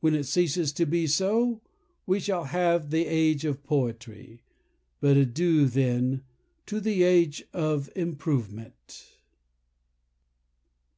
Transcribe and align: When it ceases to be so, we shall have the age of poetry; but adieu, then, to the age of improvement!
When 0.00 0.14
it 0.14 0.24
ceases 0.24 0.72
to 0.72 0.86
be 0.86 1.06
so, 1.06 1.60
we 2.06 2.20
shall 2.20 2.44
have 2.44 2.88
the 2.88 3.04
age 3.06 3.44
of 3.44 3.62
poetry; 3.64 4.40
but 4.98 5.18
adieu, 5.18 5.66
then, 5.68 6.22
to 6.64 6.80
the 6.80 7.02
age 7.02 7.44
of 7.52 7.90
improvement! 7.94 9.18